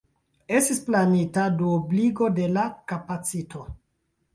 Estis 0.59 0.79
planita 0.87 1.45
duobligo 1.61 2.33
de 2.41 2.51
la 2.59 2.67
kapacito. 2.95 3.69